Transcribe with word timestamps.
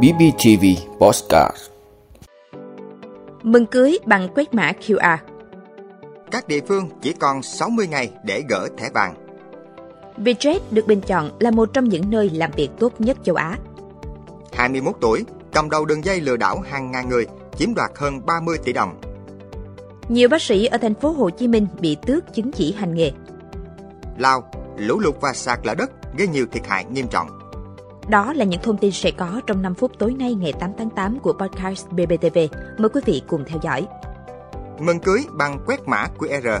BBTV 0.00 0.64
Postcard 0.98 1.56
Mừng 3.42 3.66
cưới 3.66 3.98
bằng 4.06 4.28
quét 4.34 4.54
mã 4.54 4.72
QR 4.86 5.16
Các 6.30 6.48
địa 6.48 6.60
phương 6.68 6.88
chỉ 7.02 7.12
còn 7.12 7.42
60 7.42 7.86
ngày 7.86 8.10
để 8.24 8.42
gỡ 8.48 8.68
thẻ 8.76 8.90
vàng. 8.94 9.14
Vietjet 10.16 10.58
được 10.70 10.86
bình 10.86 11.00
chọn 11.00 11.30
là 11.40 11.50
một 11.50 11.68
trong 11.72 11.88
những 11.88 12.10
nơi 12.10 12.30
làm 12.30 12.50
việc 12.50 12.68
tốt 12.78 13.00
nhất 13.00 13.16
châu 13.22 13.34
Á. 13.34 13.58
21 14.52 14.94
tuổi, 15.00 15.24
cầm 15.52 15.70
đầu 15.70 15.84
đường 15.84 16.04
dây 16.04 16.20
lừa 16.20 16.36
đảo 16.36 16.60
hàng 16.70 16.90
ngàn 16.90 17.08
người, 17.08 17.26
chiếm 17.56 17.74
đoạt 17.74 17.90
hơn 17.96 18.26
30 18.26 18.58
tỷ 18.64 18.72
đồng. 18.72 19.00
Nhiều 20.08 20.28
bác 20.28 20.42
sĩ 20.42 20.66
ở 20.66 20.78
thành 20.78 20.94
phố 20.94 21.12
Hồ 21.12 21.30
Chí 21.30 21.48
Minh 21.48 21.66
bị 21.80 21.96
tước 22.06 22.34
chứng 22.34 22.52
chỉ 22.52 22.72
hành 22.72 22.94
nghề. 22.94 23.12
Lào, 24.18 24.50
lũ 24.76 24.98
lụt 24.98 25.20
và 25.20 25.32
sạt 25.32 25.58
lở 25.64 25.74
đất 25.74 25.90
gây 26.18 26.28
nhiều 26.28 26.46
thiệt 26.52 26.66
hại 26.66 26.84
nghiêm 26.84 27.08
trọng. 27.08 27.41
Đó 28.08 28.32
là 28.32 28.44
những 28.44 28.60
thông 28.62 28.76
tin 28.76 28.92
sẽ 28.92 29.10
có 29.10 29.40
trong 29.46 29.62
5 29.62 29.74
phút 29.74 29.92
tối 29.98 30.14
nay 30.18 30.34
ngày 30.34 30.52
8 30.60 30.70
tháng 30.78 30.90
8 30.90 31.18
của 31.18 31.32
podcast 31.32 31.86
BBTV. 31.88 32.38
Mời 32.78 32.88
quý 32.88 33.00
vị 33.06 33.22
cùng 33.28 33.44
theo 33.46 33.58
dõi. 33.62 33.86
Mừng 34.80 35.00
cưới 35.00 35.24
bằng 35.32 35.58
quét 35.66 35.88
mã 35.88 36.06
QR. 36.18 36.60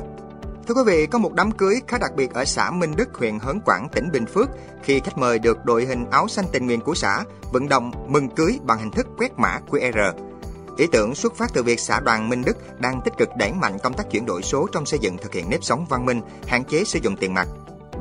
Thưa 0.66 0.74
quý 0.74 0.82
vị, 0.86 1.06
có 1.06 1.18
một 1.18 1.32
đám 1.34 1.50
cưới 1.50 1.80
khá 1.88 1.98
đặc 1.98 2.12
biệt 2.16 2.34
ở 2.34 2.44
xã 2.44 2.70
Minh 2.70 2.92
Đức, 2.96 3.14
huyện 3.14 3.38
Hớn 3.38 3.60
Quảng, 3.60 3.88
tỉnh 3.92 4.12
Bình 4.12 4.26
Phước 4.26 4.48
khi 4.82 5.00
khách 5.00 5.18
mời 5.18 5.38
được 5.38 5.64
đội 5.64 5.84
hình 5.84 6.10
áo 6.10 6.28
xanh 6.28 6.44
tình 6.52 6.66
nguyện 6.66 6.80
của 6.80 6.94
xã 6.94 7.24
vận 7.52 7.68
động 7.68 7.92
mừng 8.08 8.28
cưới 8.28 8.58
bằng 8.62 8.78
hình 8.78 8.90
thức 8.90 9.06
quét 9.18 9.32
mã 9.38 9.58
QR. 9.70 10.12
Ý 10.76 10.86
tưởng 10.92 11.14
xuất 11.14 11.36
phát 11.36 11.50
từ 11.54 11.62
việc 11.62 11.80
xã 11.80 12.00
đoàn 12.00 12.28
Minh 12.28 12.42
Đức 12.46 12.80
đang 12.80 13.00
tích 13.04 13.14
cực 13.18 13.28
đẩy 13.36 13.52
mạnh 13.52 13.78
công 13.82 13.94
tác 13.94 14.10
chuyển 14.10 14.26
đổi 14.26 14.42
số 14.42 14.66
trong 14.72 14.86
xây 14.86 14.98
dựng 14.98 15.16
thực 15.16 15.34
hiện 15.34 15.50
nếp 15.50 15.64
sống 15.64 15.86
văn 15.88 16.06
minh, 16.06 16.20
hạn 16.46 16.64
chế 16.64 16.84
sử 16.84 16.98
dụng 17.02 17.16
tiền 17.16 17.34
mặt. 17.34 17.48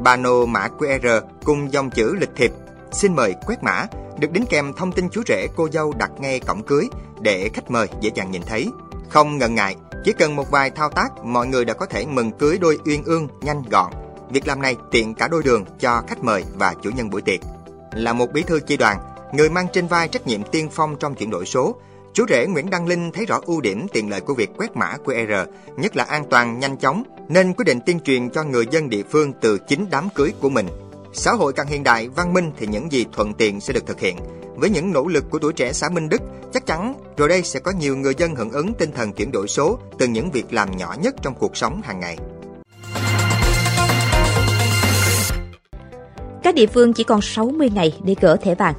Pano 0.06 0.46
mã 0.46 0.68
QR 0.78 1.22
cùng 1.44 1.74
dòng 1.74 1.90
chữ 1.90 2.16
lịch 2.20 2.36
thiệp 2.36 2.52
xin 2.92 3.16
mời 3.16 3.36
quét 3.46 3.64
mã 3.64 3.86
được 4.20 4.32
đính 4.32 4.46
kèm 4.50 4.74
thông 4.74 4.92
tin 4.92 5.10
chú 5.10 5.22
rể 5.28 5.48
cô 5.56 5.70
dâu 5.70 5.94
đặt 5.98 6.12
ngay 6.20 6.40
cổng 6.40 6.64
cưới 6.64 6.88
để 7.22 7.50
khách 7.54 7.72
mời 7.72 7.88
dễ 8.02 8.12
dàng 8.16 8.32
nhìn 8.32 8.42
thấy. 8.42 8.68
Không 9.10 9.38
ngần 9.38 9.56
ngại, 9.56 9.76
chỉ 10.04 10.14
cần 10.14 10.36
một 10.36 10.52
vài 10.52 10.70
thao 10.70 10.90
tác, 10.90 11.24
mọi 11.24 11.48
người 11.48 11.66
đã 11.66 11.74
có 11.74 11.86
thể 11.86 12.06
mừng 12.06 12.32
cưới 12.32 12.58
đôi 12.58 12.78
uyên 12.86 13.04
ương, 13.04 13.28
nhanh 13.42 13.64
gọn. 13.72 13.92
Việc 14.30 14.48
làm 14.48 14.62
này 14.62 14.76
tiện 14.92 15.14
cả 15.14 15.28
đôi 15.28 15.44
đường 15.44 15.66
cho 15.80 16.04
khách 16.08 16.24
mời 16.24 16.44
và 16.54 16.74
chủ 16.82 16.90
nhân 16.90 17.10
buổi 17.10 17.22
tiệc. 17.22 17.40
Là 17.94 18.14
một 18.14 18.34
bí 18.34 18.44
thư 18.44 18.60
chi 18.60 18.78
đoàn, 18.78 18.98
người 19.34 19.50
mang 19.50 19.68
trên 19.74 19.88
vai 19.88 20.08
trách 20.08 20.28
nhiệm 20.28 20.44
tiên 20.44 20.70
phong 20.72 20.96
trong 21.00 21.16
chuyển 21.16 21.30
đổi 21.30 21.46
số, 21.46 21.76
chú 22.14 22.26
rể 22.30 22.48
Nguyễn 22.48 22.70
Đăng 22.70 22.88
Linh 22.88 23.12
thấy 23.12 23.26
rõ 23.26 23.40
ưu 23.46 23.62
điểm 23.62 23.88
tiện 23.94 24.10
lợi 24.10 24.22
của 24.22 24.34
việc 24.34 24.50
quét 24.58 24.76
mã 24.76 24.98
QR, 25.06 25.46
nhất 25.78 25.96
là 25.96 26.04
an 26.04 26.24
toàn, 26.30 26.60
nhanh 26.60 26.78
chóng, 26.78 27.04
nên 27.30 27.54
quyết 27.54 27.66
định 27.66 27.80
tuyên 27.86 28.00
truyền 28.00 28.30
cho 28.30 28.44
người 28.44 28.66
dân 28.72 28.90
địa 28.90 29.04
phương 29.12 29.34
từ 29.42 29.58
chính 29.58 29.86
đám 29.92 30.10
cưới 30.16 30.34
của 30.42 30.50
mình. 30.50 30.68
Xã 31.14 31.32
hội 31.32 31.54
càng 31.54 31.68
hiện 31.68 31.84
đại, 31.84 32.10
văn 32.10 32.34
minh 32.34 32.52
thì 32.58 32.68
những 32.68 32.92
gì 32.92 33.06
thuận 33.14 33.34
tiện 33.34 33.62
sẽ 33.62 33.74
được 33.74 33.88
thực 33.88 34.00
hiện. 34.00 34.18
Với 34.56 34.70
những 34.70 34.92
nỗ 34.92 35.08
lực 35.08 35.30
của 35.30 35.40
tuổi 35.40 35.54
trẻ 35.54 35.74
xã 35.74 35.90
Minh 35.90 36.10
Đức, 36.10 36.22
chắc 36.54 36.66
chắn 36.66 36.94
rồi 37.18 37.30
đây 37.30 37.44
sẽ 37.44 37.60
có 37.60 37.72
nhiều 37.80 37.98
người 37.98 38.14
dân 38.18 38.36
hưởng 38.36 38.52
ứng 38.52 38.74
tinh 38.74 38.92
thần 38.92 39.14
chuyển 39.14 39.32
đổi 39.32 39.48
số 39.48 39.80
từ 40.00 40.08
những 40.08 40.32
việc 40.32 40.54
làm 40.54 40.78
nhỏ 40.78 40.96
nhất 41.02 41.16
trong 41.22 41.34
cuộc 41.40 41.58
sống 41.58 41.82
hàng 41.82 42.00
ngày. 42.00 42.18
Các 46.44 46.56
địa 46.56 46.68
phương 46.68 46.94
chỉ 46.94 47.04
còn 47.04 47.22
60 47.22 47.70
ngày 47.70 47.94
để 48.04 48.16
gỡ 48.22 48.38
thẻ 48.42 48.56
vàng. 48.56 48.74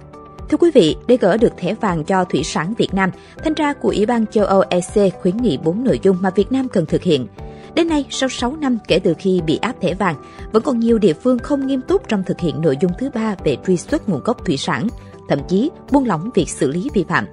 Thưa 0.51 0.57
quý 0.57 0.71
vị, 0.75 0.97
để 1.07 1.17
gỡ 1.17 1.37
được 1.37 1.53
thẻ 1.57 1.75
vàng 1.75 2.05
cho 2.05 2.25
thủy 2.25 2.43
sản 2.45 2.75
Việt 2.79 2.95
Nam, 2.95 3.11
thanh 3.45 3.55
tra 3.55 3.73
của 3.73 3.89
Ủy 3.89 4.07
ban 4.07 4.27
châu 4.27 4.45
Âu 4.45 4.65
EC 4.71 5.15
khuyến 5.23 5.37
nghị 5.37 5.59
4 5.65 5.85
nội 5.85 6.01
dung 6.03 6.17
mà 6.21 6.31
Việt 6.31 6.53
Nam 6.53 6.69
cần 6.69 6.87
thực 6.87 7.03
hiện. 7.03 7.27
Đến 7.75 7.89
nay, 7.89 8.07
sau 8.11 8.29
6 8.29 8.57
năm 8.57 8.79
kể 8.89 8.99
từ 8.99 9.15
khi 9.19 9.41
bị 9.47 9.57
áp 9.57 9.75
thẻ 9.81 9.95
vàng, 9.95 10.17
vẫn 10.53 10.63
còn 10.63 10.81
nhiều 10.81 10.99
địa 10.99 11.13
phương 11.13 11.39
không 11.39 11.67
nghiêm 11.67 11.81
túc 11.81 12.09
trong 12.09 12.23
thực 12.27 12.41
hiện 12.41 12.61
nội 12.61 12.77
dung 12.81 12.93
thứ 12.99 13.11
ba 13.15 13.35
về 13.45 13.57
truy 13.67 13.77
xuất 13.77 14.09
nguồn 14.09 14.21
gốc 14.25 14.45
thủy 14.47 14.57
sản, 14.57 14.89
thậm 15.29 15.39
chí 15.49 15.71
buông 15.91 16.07
lỏng 16.07 16.31
việc 16.35 16.49
xử 16.49 16.71
lý 16.71 16.89
vi 16.95 17.05
phạm. 17.09 17.27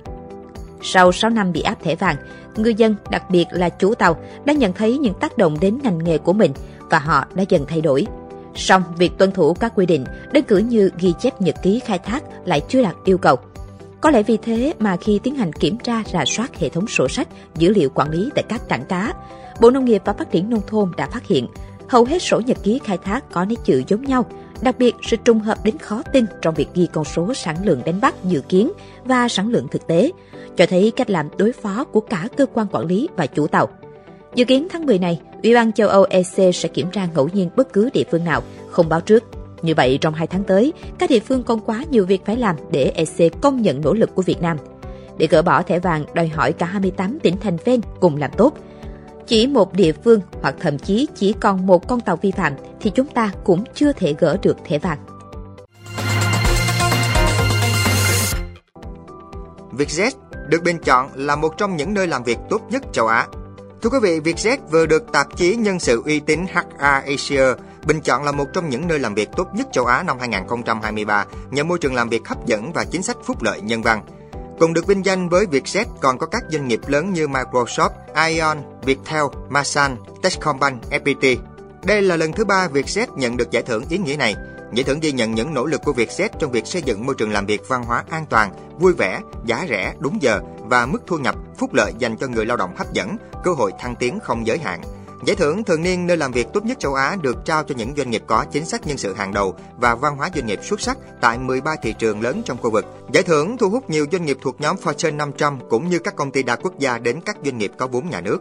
Sau 0.82 1.12
6 1.12 1.30
năm 1.30 1.52
bị 1.52 1.62
áp 1.62 1.84
thẻ 1.84 1.96
vàng, 1.96 2.16
ngư 2.56 2.74
dân, 2.78 2.96
đặc 3.12 3.30
biệt 3.30 3.46
là 3.52 3.70
chủ 3.70 3.94
tàu, 3.94 4.18
đã 4.46 4.54
nhận 4.54 4.74
thấy 4.74 4.98
những 4.98 5.14
tác 5.20 5.38
động 5.38 5.58
đến 5.62 5.80
ngành 5.84 5.98
nghề 6.04 6.18
của 6.18 6.34
mình 6.34 6.52
và 6.90 7.00
họ 7.00 7.26
đã 7.34 7.44
dần 7.50 7.66
thay 7.68 7.82
đổi. 7.82 8.06
Song, 8.56 8.84
việc 8.98 9.18
tuân 9.18 9.32
thủ 9.32 9.54
các 9.54 9.74
quy 9.76 9.86
định, 9.86 10.06
đơn 10.34 10.44
cử 10.44 10.58
như 10.58 10.90
ghi 11.00 11.14
chép 11.20 11.42
nhật 11.42 11.56
ký 11.64 11.80
khai 11.80 12.00
thác 12.00 12.24
lại 12.46 12.62
chưa 12.70 12.84
đạt 12.84 12.96
yêu 13.06 13.18
cầu. 13.18 13.36
Có 14.02 14.12
lẽ 14.12 14.24
vì 14.24 14.38
thế 14.38 14.74
mà 14.80 14.98
khi 14.98 15.20
tiến 15.24 15.36
hành 15.36 15.54
kiểm 15.54 15.78
tra 15.78 16.04
rà 16.14 16.26
soát 16.26 16.60
hệ 16.60 16.70
thống 16.70 16.88
sổ 16.88 17.08
sách, 17.08 17.28
dữ 17.58 17.70
liệu 17.70 17.90
quản 17.90 18.10
lý 18.10 18.30
tại 18.36 18.44
các 18.50 18.62
cảng 18.70 18.86
cá, 18.86 19.14
Bộ 19.62 19.70
Nông 19.70 19.86
nghiệp 19.86 20.02
và 20.06 20.14
Phát 20.14 20.32
triển 20.32 20.50
Nông 20.50 20.62
thôn 20.68 20.92
đã 20.98 21.10
phát 21.10 21.28
hiện 21.28 21.48
hầu 21.90 22.06
hết 22.06 22.22
sổ 22.22 22.42
nhật 22.46 22.58
ký 22.64 22.80
khai 22.84 22.98
thác 22.98 23.32
có 23.32 23.46
nét 23.46 23.56
chữ 23.66 23.84
giống 23.88 24.04
nhau, 24.04 24.26
đặc 24.62 24.76
biệt 24.80 24.96
sự 25.02 25.18
trùng 25.18 25.40
hợp 25.40 25.58
đến 25.64 25.78
khó 25.78 26.04
tin 26.14 26.26
trong 26.42 26.54
việc 26.54 26.68
ghi 26.74 26.88
con 26.94 27.06
số 27.06 27.34
sản 27.34 27.56
lượng 27.66 27.82
đánh 27.86 28.02
bắt 28.02 28.16
dự 28.24 28.42
kiến 28.42 28.72
và 29.06 29.28
sản 29.28 29.48
lượng 29.48 29.68
thực 29.72 29.88
tế, 29.88 30.12
cho 30.58 30.66
thấy 30.66 30.92
cách 30.96 31.10
làm 31.10 31.30
đối 31.38 31.52
phó 31.52 31.84
của 31.84 32.00
cả 32.00 32.28
cơ 32.38 32.46
quan 32.54 32.68
quản 32.72 32.86
lý 32.86 33.08
và 33.16 33.26
chủ 33.26 33.48
tàu. 33.48 33.70
Dự 34.36 34.46
kiến 34.46 34.68
tháng 34.72 34.86
10 34.86 35.00
này, 35.00 35.22
Ủy 35.44 35.54
ban 35.54 35.74
châu 35.74 35.90
Âu 35.90 36.04
EC 36.04 36.56
sẽ 36.56 36.70
kiểm 36.74 36.92
tra 36.92 37.08
ngẫu 37.16 37.30
nhiên 37.34 37.50
bất 37.56 37.74
cứ 37.74 37.90
địa 37.94 38.04
phương 38.12 38.24
nào 38.24 38.42
không 38.72 38.90
báo 38.90 39.02
trước. 39.02 39.24
Như 39.62 39.74
vậy, 39.76 39.98
trong 40.02 40.14
hai 40.14 40.28
tháng 40.28 40.44
tới, 40.44 40.74
các 40.98 41.10
địa 41.10 41.20
phương 41.20 41.44
còn 41.44 41.60
quá 41.60 41.84
nhiều 41.92 42.06
việc 42.06 42.26
phải 42.26 42.38
làm 42.38 42.56
để 42.72 42.92
EC 42.96 43.42
công 43.42 43.62
nhận 43.62 43.82
nỗ 43.82 43.94
lực 43.94 44.16
của 44.16 44.22
Việt 44.22 44.42
Nam. 44.42 44.58
Để 45.18 45.28
gỡ 45.28 45.42
bỏ 45.42 45.64
thẻ 45.64 45.80
vàng 45.80 46.06
đòi 46.14 46.28
hỏi 46.28 46.54
cả 46.54 46.66
28 46.66 47.20
tỉnh 47.20 47.38
thành 47.38 47.58
ven 47.66 47.82
cùng 48.00 48.18
làm 48.18 48.32
tốt. 48.38 48.58
Chỉ 49.28 49.48
một 49.48 49.74
địa 49.74 49.92
phương 50.04 50.22
hoặc 50.42 50.56
thậm 50.60 50.78
chí 50.78 51.08
chỉ 51.16 51.34
còn 51.34 51.68
một 51.68 51.88
con 51.88 52.00
tàu 52.00 52.16
vi 52.16 52.32
phạm 52.32 52.54
thì 52.82 52.90
chúng 52.90 53.08
ta 53.08 53.32
cũng 53.44 53.64
chưa 53.74 53.94
thể 53.94 54.16
gỡ 54.20 54.38
được 54.44 54.58
thẻ 54.66 54.80
vàng. 54.80 54.98
Vietjet 59.72 60.12
được 60.48 60.64
bình 60.64 60.78
chọn 60.86 61.10
là 61.16 61.36
một 61.36 61.58
trong 61.58 61.78
những 61.78 61.94
nơi 61.94 62.08
làm 62.08 62.24
việc 62.24 62.38
tốt 62.50 62.62
nhất 62.70 62.84
châu 62.92 63.08
Á. 63.08 63.28
Thưa 63.82 63.90
quý 63.90 63.98
vị, 64.02 64.20
Vietjet 64.20 64.58
vừa 64.72 64.86
được 64.86 65.12
tạp 65.12 65.38
chí 65.38 65.56
nhân 65.56 65.80
sự 65.80 66.02
uy 66.06 66.20
tín 66.20 66.40
HR 66.54 66.82
Asia 66.82 67.44
bình 67.86 68.02
chọn 68.02 68.24
là 68.24 68.32
một 68.32 68.46
trong 68.54 68.70
những 68.70 68.88
nơi 68.88 69.00
làm 69.00 69.16
việc 69.16 69.30
tốt 69.38 69.48
nhất 69.54 69.68
châu 69.72 69.86
Á 69.86 70.04
năm 70.04 70.20
2023 70.20 71.26
nhờ 71.52 71.64
môi 71.64 71.80
trường 71.80 71.96
làm 71.96 72.10
việc 72.10 72.28
hấp 72.28 72.46
dẫn 72.46 72.74
và 72.74 72.86
chính 72.86 73.04
sách 73.04 73.18
phúc 73.26 73.42
lợi 73.42 73.62
nhân 73.62 73.82
văn. 73.82 74.04
Cùng 74.60 74.74
được 74.74 74.88
vinh 74.88 75.06
danh 75.06 75.30
với 75.30 75.46
Vietjet 75.46 75.86
còn 76.02 76.18
có 76.18 76.26
các 76.26 76.44
doanh 76.50 76.68
nghiệp 76.68 76.80
lớn 76.88 77.14
như 77.14 77.28
Microsoft, 77.28 77.90
Ion, 78.28 78.58
Viettel, 78.84 79.24
Masan, 79.50 79.98
Techcombank, 80.22 80.84
FPT. 80.92 81.38
Đây 81.84 82.02
là 82.02 82.16
lần 82.16 82.32
thứ 82.32 82.46
ba 82.46 82.68
Vietjet 82.68 83.08
nhận 83.16 83.38
được 83.38 83.52
giải 83.52 83.64
thưởng 83.64 83.84
ý 83.90 83.98
nghĩa 83.98 84.16
này. 84.16 84.36
Giải 84.74 84.84
thưởng 84.84 85.00
ghi 85.00 85.12
nhận 85.12 85.36
những 85.36 85.54
nỗ 85.54 85.66
lực 85.66 85.82
của 85.86 85.94
Vietjet 85.94 86.30
trong 86.40 86.52
việc 86.52 86.66
xây 86.66 86.82
dựng 86.82 87.06
môi 87.06 87.16
trường 87.18 87.32
làm 87.32 87.46
việc 87.46 87.62
văn 87.68 87.84
hóa 87.84 88.04
an 88.10 88.26
toàn, 88.30 88.52
vui 88.80 88.94
vẻ, 88.94 89.20
giá 89.46 89.66
rẻ, 89.70 89.94
đúng 90.00 90.22
giờ 90.22 90.40
và 90.60 90.86
mức 90.86 91.00
thu 91.08 91.18
nhập, 91.18 91.36
phúc 91.58 91.74
lợi 91.74 91.94
dành 92.00 92.18
cho 92.18 92.28
người 92.28 92.46
lao 92.46 92.58
động 92.58 92.76
hấp 92.78 92.94
dẫn, 92.94 93.18
cơ 93.44 93.52
hội 93.52 93.72
thăng 93.80 93.96
tiến 93.96 94.20
không 94.24 94.48
giới 94.48 94.58
hạn. 94.58 94.82
Giải 95.26 95.36
thưởng 95.36 95.64
thường 95.64 95.84
niên 95.84 96.08
nơi 96.08 96.18
làm 96.18 96.32
việc 96.32 96.48
tốt 96.54 96.66
nhất 96.66 96.80
châu 96.80 96.94
Á 96.94 97.16
được 97.22 97.46
trao 97.46 97.64
cho 97.64 97.76
những 97.78 97.94
doanh 97.98 98.10
nghiệp 98.10 98.24
có 98.28 98.46
chính 98.52 98.66
sách 98.66 98.88
nhân 98.88 98.98
sự 98.98 99.14
hàng 99.14 99.34
đầu 99.34 99.56
và 99.78 99.96
văn 99.96 100.18
hóa 100.18 100.30
doanh 100.36 100.46
nghiệp 100.46 100.60
xuất 100.64 100.82
sắc 100.82 100.98
tại 101.22 101.38
13 101.38 101.76
thị 101.82 101.94
trường 102.00 102.22
lớn 102.22 102.42
trong 102.46 102.58
khu 102.58 102.72
vực. 102.72 102.86
Giải 103.14 103.24
thưởng 103.24 103.58
thu 103.58 103.70
hút 103.70 103.90
nhiều 103.90 104.06
doanh 104.12 104.26
nghiệp 104.26 104.38
thuộc 104.42 104.62
nhóm 104.62 104.76
Fortune 104.76 105.16
500 105.16 105.60
cũng 105.70 105.90
như 105.90 106.00
các 106.00 106.16
công 106.16 106.32
ty 106.32 106.44
đa 106.44 106.56
quốc 106.56 106.80
gia 106.80 106.98
đến 106.98 107.20
các 107.26 107.38
doanh 107.46 107.58
nghiệp 107.58 107.72
có 107.78 107.88
vốn 107.88 108.10
nhà 108.10 108.22
nước. 108.22 108.40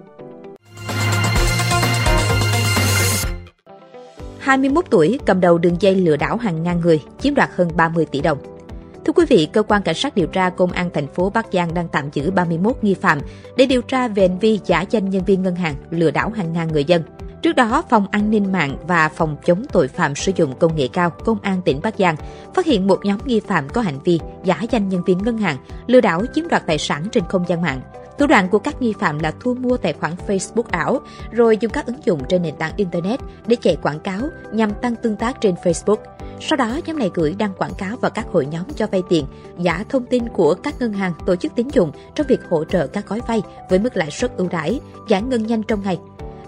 21 4.38 4.84
tuổi 4.90 5.20
cầm 5.26 5.40
đầu 5.40 5.58
đường 5.58 5.76
dây 5.80 5.94
lừa 5.94 6.16
đảo 6.16 6.36
hàng 6.36 6.62
ngàn 6.62 6.80
người, 6.80 7.02
chiếm 7.20 7.34
đoạt 7.34 7.50
hơn 7.54 7.70
30 7.76 8.06
tỷ 8.06 8.20
đồng. 8.20 8.57
Thưa 9.04 9.12
quý 9.12 9.25
vị, 9.28 9.48
cơ 9.53 9.62
quan 9.62 9.82
cảnh 9.82 9.94
sát 9.94 10.14
điều 10.14 10.26
tra 10.26 10.50
công 10.50 10.72
an 10.72 10.91
thành 10.94 11.06
phố 11.06 11.31
Bắc 11.31 11.47
Giang 11.53 11.75
đang 11.75 11.88
tạm 11.88 12.10
giữ 12.12 12.31
31 12.31 12.76
nghi 12.82 12.94
phạm 12.94 13.19
để 13.56 13.66
điều 13.66 13.82
tra 13.82 14.09
về 14.09 14.28
hành 14.28 14.38
vi 14.38 14.60
giả 14.64 14.84
danh 14.91 15.10
nhân 15.10 15.25
viên 15.25 15.42
ngân 15.42 15.56
hàng 15.56 15.75
lừa 15.91 16.10
đảo 16.10 16.31
hàng 16.31 16.53
ngàn 16.53 16.69
người 16.69 16.84
dân. 16.84 17.03
Trước 17.42 17.53
đó, 17.53 17.84
Phòng 17.88 18.06
An 18.10 18.31
ninh 18.31 18.53
mạng 18.53 18.76
và 18.87 19.08
Phòng 19.08 19.37
chống 19.44 19.62
tội 19.72 19.88
phạm 19.88 20.14
sử 20.14 20.32
dụng 20.37 20.58
công 20.58 20.76
nghệ 20.76 20.88
cao 20.92 21.10
Công 21.10 21.41
an 21.41 21.62
tỉnh 21.64 21.81
Bắc 21.82 21.98
Giang 21.98 22.16
phát 22.54 22.66
hiện 22.66 22.87
một 22.87 23.04
nhóm 23.04 23.19
nghi 23.25 23.41
phạm 23.41 23.69
có 23.69 23.81
hành 23.81 23.98
vi 24.04 24.20
giả 24.44 24.61
danh 24.70 24.88
nhân 24.88 25.05
viên 25.05 25.19
ngân 25.19 25.38
hàng, 25.38 25.56
lừa 25.87 26.00
đảo 26.00 26.25
chiếm 26.34 26.49
đoạt 26.49 26.67
tài 26.67 26.78
sản 26.78 27.08
trên 27.12 27.25
không 27.28 27.44
gian 27.49 27.62
mạng. 27.62 27.81
Thủ 28.19 28.26
đoạn 28.26 28.49
của 28.49 28.59
các 28.59 28.82
nghi 28.82 28.94
phạm 29.00 29.19
là 29.19 29.32
thu 29.41 29.55
mua 29.55 29.76
tài 29.76 29.93
khoản 29.93 30.12
Facebook 30.26 30.62
ảo, 30.70 31.00
rồi 31.31 31.56
dùng 31.61 31.73
các 31.73 31.87
ứng 31.87 31.97
dụng 32.05 32.20
trên 32.29 32.43
nền 32.43 32.56
tảng 32.56 32.73
Internet 32.76 33.20
để 33.47 33.56
chạy 33.61 33.76
quảng 33.82 34.00
cáo 34.00 34.20
nhằm 34.53 34.70
tăng 34.82 34.97
tương 34.97 35.17
tác 35.17 35.41
trên 35.41 35.55
Facebook. 35.55 35.97
Sau 36.41 36.56
đó, 36.56 36.81
nhóm 36.87 36.99
này 36.99 37.11
gửi 37.15 37.35
đăng 37.38 37.53
quảng 37.59 37.75
cáo 37.79 37.97
vào 37.97 38.11
các 38.11 38.26
hội 38.32 38.47
nhóm 38.47 38.65
cho 38.76 38.87
vay 38.87 39.03
tiền, 39.09 39.25
giả 39.59 39.85
thông 39.88 40.06
tin 40.06 40.29
của 40.29 40.55
các 40.55 40.75
ngân 40.81 40.93
hàng 40.93 41.12
tổ 41.26 41.37
chức 41.37 41.55
tín 41.55 41.69
dụng 41.73 41.93
trong 42.15 42.26
việc 42.26 42.41
hỗ 42.50 42.65
trợ 42.65 42.87
các 42.87 43.09
gói 43.09 43.20
vay 43.29 43.43
với 43.70 43.79
mức 43.79 43.97
lãi 43.97 44.11
suất 44.11 44.37
ưu 44.37 44.49
đãi, 44.49 44.81
giải 45.09 45.23
ngân 45.23 45.47
nhanh 45.47 45.62
trong 45.62 45.82
ngày. 45.82 45.99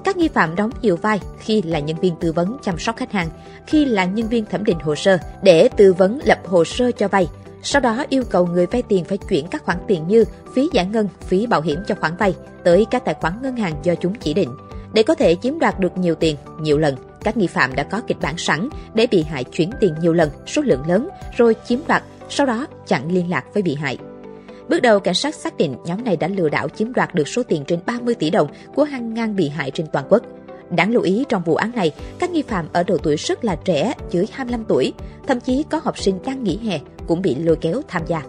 Các 0.05 0.17
nghi 0.17 0.29
phạm 0.29 0.57
đóng 0.57 0.71
nhiều 0.83 0.97
vai 0.97 1.21
khi 1.39 1.63
là 1.63 1.79
nhân 1.79 1.97
viên 1.97 2.17
tư 2.17 2.33
vấn 2.33 2.57
chăm 2.63 2.79
sóc 2.79 2.97
khách 2.97 3.13
hàng, 3.13 3.29
khi 3.67 3.85
là 3.85 4.05
nhân 4.05 4.29
viên 4.29 4.45
thẩm 4.45 4.65
định 4.65 4.79
hồ 4.79 4.95
sơ 4.95 5.19
để 5.43 5.69
tư 5.77 5.93
vấn 5.93 6.19
lập 6.25 6.39
hồ 6.47 6.65
sơ 6.65 6.93
cho 6.93 7.09
vay, 7.09 7.29
sau 7.63 7.81
đó 7.81 8.05
yêu 8.09 8.23
cầu 8.31 8.47
người 8.47 8.67
vay 8.67 8.83
tiền 8.83 9.05
phải 9.05 9.19
chuyển 9.19 9.47
các 9.47 9.65
khoản 9.65 9.79
tiền 9.87 10.09
như 10.09 10.25
phí 10.55 10.69
giải 10.73 10.87
ngân, 10.87 11.09
phí 11.21 11.47
bảo 11.47 11.61
hiểm 11.61 11.79
cho 11.87 11.95
khoản 11.95 12.17
vay 12.17 12.35
tới 12.65 12.87
các 12.91 13.05
tài 13.05 13.15
khoản 13.15 13.43
ngân 13.43 13.57
hàng 13.57 13.75
do 13.83 13.95
chúng 13.95 14.15
chỉ 14.15 14.35
định. 14.35 14.51
Để 14.93 15.03
có 15.03 15.15
thể 15.15 15.35
chiếm 15.35 15.59
đoạt 15.59 15.81
được 15.81 15.99
nhiều 15.99 16.15
tiền, 16.15 16.37
nhiều 16.61 16.79
lần, 16.79 16.97
các 17.25 17.37
nghi 17.37 17.47
phạm 17.47 17.75
đã 17.75 17.83
có 17.83 18.01
kịch 18.07 18.17
bản 18.23 18.39
sẵn 18.39 18.69
để 18.95 19.07
bị 19.11 19.23
hại 19.23 19.45
chuyển 19.45 19.71
tiền 19.81 19.95
nhiều 20.01 20.13
lần, 20.13 20.31
số 20.47 20.63
lượng 20.63 20.83
lớn, 20.89 21.09
rồi 21.37 21.55
chiếm 21.65 21.79
đoạt 21.89 22.03
sau 22.29 22.47
đó 22.47 22.67
chặn 22.87 23.13
liên 23.13 23.31
lạc 23.31 23.45
với 23.55 23.63
bị 23.63 23.75
hại. 23.75 23.99
Bước 24.69 24.81
đầu, 24.81 25.01
cảnh 25.01 25.15
sát 25.15 25.35
xác 25.35 25.57
định 25.57 25.77
nhóm 25.85 26.05
này 26.05 26.17
đã 26.17 26.29
lừa 26.29 26.49
đảo 26.49 26.69
chiếm 26.69 26.93
đoạt 26.93 27.15
được 27.15 27.29
số 27.29 27.43
tiền 27.43 27.65
trên 27.67 27.81
30 27.87 28.15
tỷ 28.15 28.31
đồng 28.31 28.49
của 28.75 28.85
hàng 28.85 29.15
ngàn 29.15 29.37
bị 29.37 29.49
hại 29.49 29.71
trên 29.71 29.87
toàn 29.93 30.07
quốc. 30.09 30.23
Đáng 30.71 30.93
lưu 30.93 31.03
ý 31.03 31.25
trong 31.29 31.43
vụ 31.45 31.55
án 31.55 31.73
này, 31.75 31.93
các 32.19 32.31
nghi 32.31 32.43
phạm 32.43 32.69
ở 32.73 32.83
độ 32.83 32.97
tuổi 33.03 33.17
rất 33.17 33.45
là 33.45 33.57
trẻ, 33.65 33.95
dưới 34.11 34.27
25 34.33 34.65
tuổi, 34.69 34.93
thậm 35.27 35.41
chí 35.41 35.65
có 35.71 35.81
học 35.85 35.99
sinh 35.99 36.19
đang 36.25 36.45
nghỉ 36.45 36.59
hè 36.65 36.81
cũng 37.07 37.23
bị 37.23 37.35
lôi 37.35 37.57
kéo 37.57 37.81
tham 37.89 38.03
gia. 38.07 38.23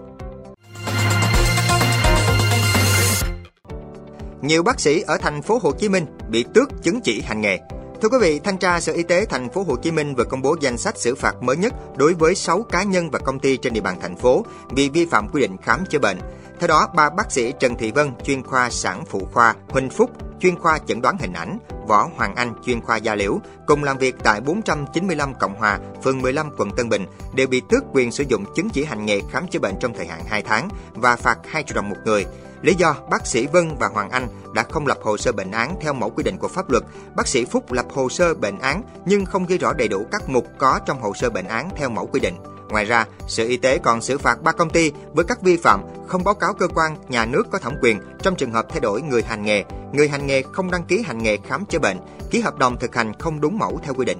Nhiều 4.41 4.63
bác 4.63 4.79
sĩ 4.79 5.01
ở 5.01 5.17
thành 5.17 5.41
phố 5.41 5.59
Hồ 5.61 5.71
Chí 5.71 5.89
Minh 5.89 6.05
bị 6.29 6.45
tước 6.53 6.83
chứng 6.83 7.01
chỉ 7.01 7.21
hành 7.21 7.41
nghề. 7.41 7.57
Thưa 8.01 8.09
quý 8.09 8.17
vị, 8.21 8.39
thanh 8.39 8.57
tra 8.57 8.79
Sở 8.79 8.93
Y 8.93 9.03
tế 9.03 9.25
thành 9.25 9.49
phố 9.49 9.63
Hồ 9.63 9.75
Chí 9.75 9.91
Minh 9.91 10.15
vừa 10.15 10.23
công 10.23 10.41
bố 10.41 10.55
danh 10.61 10.77
sách 10.77 10.97
xử 10.97 11.15
phạt 11.15 11.43
mới 11.43 11.57
nhất 11.57 11.73
đối 11.97 12.13
với 12.13 12.35
6 12.35 12.63
cá 12.63 12.83
nhân 12.83 13.09
và 13.09 13.19
công 13.19 13.39
ty 13.39 13.57
trên 13.57 13.73
địa 13.73 13.81
bàn 13.81 13.97
thành 14.01 14.15
phố 14.15 14.45
vì 14.69 14.89
vi 14.89 15.05
phạm 15.05 15.29
quy 15.29 15.41
định 15.41 15.57
khám 15.57 15.85
chữa 15.85 15.99
bệnh. 15.99 16.17
Theo 16.61 16.67
đó, 16.67 16.87
ba 16.95 17.09
bác 17.09 17.31
sĩ 17.31 17.53
Trần 17.59 17.75
Thị 17.75 17.91
Vân, 17.91 18.11
chuyên 18.23 18.43
khoa 18.43 18.69
sản 18.69 19.03
phụ 19.05 19.27
khoa, 19.33 19.55
Huỳnh 19.69 19.89
Phúc, 19.89 20.11
chuyên 20.39 20.59
khoa 20.59 20.77
chẩn 20.77 21.01
đoán 21.01 21.17
hình 21.19 21.33
ảnh, 21.33 21.59
Võ 21.87 22.09
Hoàng 22.15 22.35
Anh, 22.35 22.53
chuyên 22.65 22.81
khoa 22.81 22.97
da 22.97 23.15
liễu, 23.15 23.39
cùng 23.67 23.83
làm 23.83 23.97
việc 23.97 24.15
tại 24.23 24.41
495 24.41 25.33
Cộng 25.39 25.55
Hòa, 25.55 25.79
phường 26.03 26.21
15, 26.21 26.49
quận 26.57 26.71
Tân 26.77 26.89
Bình, 26.89 27.05
đều 27.33 27.47
bị 27.47 27.61
tước 27.69 27.83
quyền 27.93 28.11
sử 28.11 28.23
dụng 28.27 28.45
chứng 28.55 28.69
chỉ 28.69 28.83
hành 28.83 29.05
nghề 29.05 29.21
khám 29.31 29.47
chữa 29.47 29.59
bệnh 29.59 29.75
trong 29.79 29.93
thời 29.93 30.05
hạn 30.05 30.21
2 30.27 30.41
tháng 30.41 30.69
và 30.93 31.15
phạt 31.15 31.37
2 31.47 31.63
triệu 31.63 31.75
đồng 31.75 31.89
một 31.89 31.97
người. 32.05 32.25
Lý 32.61 32.73
do 32.73 32.95
bác 33.09 33.27
sĩ 33.27 33.47
Vân 33.47 33.75
và 33.79 33.87
Hoàng 33.87 34.09
Anh 34.09 34.27
đã 34.53 34.63
không 34.63 34.87
lập 34.87 34.97
hồ 35.03 35.17
sơ 35.17 35.31
bệnh 35.31 35.51
án 35.51 35.75
theo 35.81 35.93
mẫu 35.93 36.09
quy 36.09 36.23
định 36.23 36.37
của 36.37 36.47
pháp 36.47 36.69
luật. 36.69 36.83
Bác 37.15 37.27
sĩ 37.27 37.45
Phúc 37.45 37.71
lập 37.71 37.85
hồ 37.93 38.09
sơ 38.09 38.33
bệnh 38.33 38.59
án 38.59 38.83
nhưng 39.05 39.25
không 39.25 39.45
ghi 39.45 39.57
rõ 39.57 39.73
đầy 39.73 39.87
đủ 39.87 40.05
các 40.11 40.29
mục 40.29 40.47
có 40.57 40.79
trong 40.85 41.01
hồ 41.01 41.13
sơ 41.13 41.29
bệnh 41.29 41.47
án 41.47 41.69
theo 41.77 41.89
mẫu 41.89 42.07
quy 42.07 42.19
định. 42.19 42.35
Ngoài 42.71 42.85
ra, 42.85 43.05
Sở 43.27 43.43
Y 43.43 43.57
tế 43.57 43.77
còn 43.77 44.01
xử 44.01 44.17
phạt 44.17 44.41
ba 44.41 44.51
công 44.51 44.69
ty 44.69 44.91
với 45.13 45.25
các 45.25 45.41
vi 45.41 45.57
phạm 45.57 45.81
không 46.07 46.23
báo 46.23 46.33
cáo 46.33 46.53
cơ 46.53 46.67
quan 46.67 46.97
nhà 47.09 47.25
nước 47.25 47.43
có 47.51 47.59
thẩm 47.59 47.73
quyền 47.81 47.99
trong 48.23 48.35
trường 48.35 48.51
hợp 48.51 48.65
thay 48.69 48.79
đổi 48.79 49.01
người 49.01 49.21
hành 49.23 49.43
nghề, 49.43 49.63
người 49.93 50.07
hành 50.07 50.27
nghề 50.27 50.41
không 50.41 50.71
đăng 50.71 50.83
ký 50.83 51.03
hành 51.05 51.23
nghề 51.23 51.37
khám 51.37 51.65
chữa 51.65 51.79
bệnh, 51.79 51.97
ký 52.31 52.39
hợp 52.39 52.57
đồng 52.57 52.77
thực 52.79 52.95
hành 52.95 53.13
không 53.19 53.41
đúng 53.41 53.57
mẫu 53.57 53.79
theo 53.83 53.93
quy 53.93 54.05
định. 54.05 54.17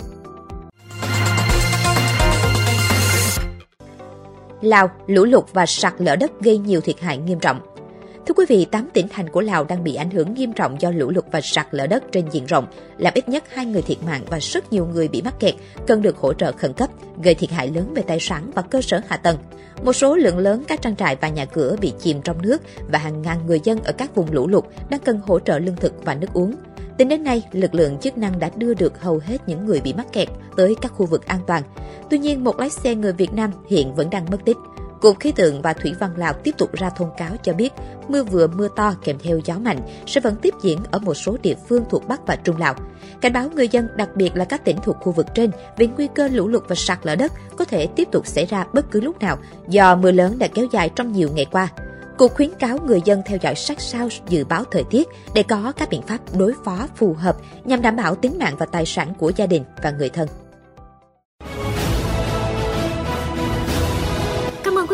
Lào, 4.62 4.92
lũ 5.08 5.26
lụt 5.26 5.44
và 5.54 5.66
sạt 5.66 5.94
lở 5.98 6.16
đất 6.16 6.32
gây 6.42 6.58
nhiều 6.58 6.82
thiệt 6.82 7.00
hại 7.00 7.18
nghiêm 7.18 7.40
trọng. 7.40 7.71
Thưa 8.32 8.36
quý 8.36 8.46
vị, 8.50 8.66
8 8.72 8.90
tỉnh 8.94 9.08
thành 9.08 9.30
của 9.30 9.42
Lào 9.42 9.64
đang 9.64 9.84
bị 9.84 9.96
ảnh 9.96 10.10
hưởng 10.10 10.34
nghiêm 10.34 10.54
trọng 10.54 10.82
do 10.82 10.92
lũ 10.92 11.12
lụt 11.12 11.26
và 11.32 11.42
sạt 11.42 11.68
lở 11.72 11.88
đất 11.88 12.04
trên 12.12 12.26
diện 12.32 12.46
rộng, 12.46 12.66
làm 12.98 13.14
ít 13.14 13.30
nhất 13.30 13.44
hai 13.50 13.66
người 13.66 13.82
thiệt 13.82 13.98
mạng 14.06 14.24
và 14.30 14.40
rất 14.42 14.74
nhiều 14.74 14.86
người 14.86 15.08
bị 15.08 15.22
mắc 15.22 15.40
kẹt, 15.40 15.56
cần 15.88 16.02
được 16.02 16.18
hỗ 16.18 16.34
trợ 16.34 16.52
khẩn 16.52 16.74
cấp, 16.74 16.90
gây 17.24 17.36
thiệt 17.36 17.50
hại 17.52 17.68
lớn 17.68 17.94
về 17.94 18.02
tài 18.08 18.20
sản 18.20 18.52
và 18.56 18.62
cơ 18.62 18.82
sở 18.82 19.02
hạ 19.08 19.18
tầng. 19.18 19.38
Một 19.84 19.94
số 19.94 20.16
lượng 20.16 20.38
lớn 20.38 20.64
các 20.68 20.82
trang 20.82 20.96
trại 20.96 21.16
và 21.16 21.30
nhà 21.30 21.46
cửa 21.46 21.76
bị 21.82 21.94
chìm 22.00 22.22
trong 22.22 22.42
nước 22.42 22.62
và 22.92 23.00
hàng 23.00 23.22
ngàn 23.22 23.38
người 23.48 23.60
dân 23.64 23.84
ở 23.84 23.92
các 23.92 24.16
vùng 24.16 24.32
lũ 24.32 24.48
lụt 24.48 24.66
đang 24.90 25.00
cần 25.00 25.20
hỗ 25.28 25.40
trợ 25.40 25.60
lương 25.60 25.76
thực 25.76 26.06
và 26.06 26.16
nước 26.16 26.34
uống. 26.34 26.56
Tính 26.98 27.10
đến 27.10 27.24
nay, 27.24 27.44
lực 27.52 27.74
lượng 27.74 27.98
chức 27.98 28.18
năng 28.18 28.40
đã 28.40 28.50
đưa 28.56 28.74
được 28.74 29.02
hầu 29.02 29.22
hết 29.26 29.38
những 29.48 29.66
người 29.66 29.82
bị 29.82 29.94
mắc 29.94 30.14
kẹt 30.14 30.28
tới 30.58 30.76
các 30.82 30.92
khu 30.92 31.06
vực 31.06 31.26
an 31.26 31.40
toàn. 31.48 31.64
Tuy 32.10 32.18
nhiên, 32.18 32.44
một 32.44 32.60
lái 32.60 32.70
xe 32.70 32.96
người 32.96 33.14
Việt 33.14 33.34
Nam 33.34 33.52
hiện 33.70 33.96
vẫn 33.96 34.10
đang 34.10 34.26
mất 34.32 34.46
tích. 34.46 34.58
Cục 35.02 35.20
Khí 35.20 35.32
tượng 35.32 35.62
và 35.62 35.74
Thủy 35.74 35.94
văn 36.00 36.12
Lào 36.18 36.34
tiếp 36.34 36.52
tục 36.58 36.74
ra 36.74 36.90
thông 36.90 37.10
cáo 37.18 37.30
cho 37.44 37.54
biết, 37.54 37.74
mưa 38.08 38.24
vừa, 38.24 38.48
mưa 38.48 38.68
to 38.76 38.94
kèm 39.04 39.18
theo 39.24 39.40
gió 39.46 39.54
mạnh 39.58 39.80
sẽ 40.06 40.22
vẫn 40.22 40.36
tiếp 40.42 40.54
diễn 40.62 40.80
ở 40.92 41.00
một 41.00 41.14
số 41.14 41.38
địa 41.42 41.56
phương 41.70 41.84
thuộc 41.90 42.08
Bắc 42.08 42.28
và 42.28 42.36
Trung 42.36 42.58
Lào. 42.58 42.76
Cảnh 43.22 43.34
báo 43.34 43.50
người 43.56 43.68
dân, 43.68 43.88
đặc 43.96 44.10
biệt 44.16 44.36
là 44.36 44.46
các 44.46 44.66
tỉnh 44.66 44.78
thuộc 44.84 44.98
khu 45.00 45.12
vực 45.12 45.26
trên, 45.36 45.52
về 45.78 45.88
nguy 45.88 46.08
cơ 46.16 46.28
lũ 46.28 46.48
lụt 46.48 46.64
và 46.68 46.76
sạt 46.76 47.00
lở 47.04 47.16
đất 47.16 47.32
có 47.58 47.66
thể 47.66 47.88
tiếp 47.88 48.08
tục 48.12 48.28
xảy 48.28 48.46
ra 48.46 48.66
bất 48.74 48.92
cứ 48.92 49.02
lúc 49.02 49.20
nào 49.20 49.38
do 49.68 49.96
mưa 49.96 50.12
lớn 50.12 50.40
đã 50.40 50.48
kéo 50.48 50.66
dài 50.72 50.90
trong 50.96 51.12
nhiều 51.12 51.30
ngày 51.34 51.46
qua. 51.52 51.68
Cục 52.18 52.34
khuyến 52.34 52.50
cáo 52.60 52.78
người 52.86 53.02
dân 53.06 53.22
theo 53.26 53.38
dõi 53.42 53.56
sát 53.56 53.82
sao 53.82 54.10
dự 54.30 54.46
báo 54.46 54.64
thời 54.72 54.84
tiết 54.84 55.08
để 55.34 55.44
có 55.44 55.74
các 55.78 55.90
biện 55.90 56.02
pháp 56.02 56.20
đối 56.38 56.54
phó 56.66 56.88
phù 56.96 57.14
hợp 57.14 57.38
nhằm 57.66 57.82
đảm 57.82 57.96
bảo 57.96 58.16
tính 58.16 58.38
mạng 58.40 58.56
và 58.60 58.66
tài 58.66 58.86
sản 58.86 59.14
của 59.20 59.32
gia 59.36 59.46
đình 59.46 59.64
và 59.84 59.92
người 59.92 60.10
thân. 60.10 60.28